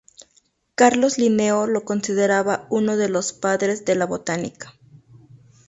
[0.73, 4.73] Carlos Linneo lo consideraba uno de los ""Padres de la Botánica"".